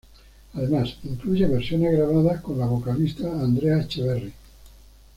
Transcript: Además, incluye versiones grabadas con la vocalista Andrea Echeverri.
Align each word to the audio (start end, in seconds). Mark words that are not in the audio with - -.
Además, 0.55 0.95
incluye 1.03 1.45
versiones 1.45 1.91
grabadas 1.91 2.41
con 2.41 2.57
la 2.57 2.65
vocalista 2.65 3.31
Andrea 3.39 3.81
Echeverri. 3.81 4.33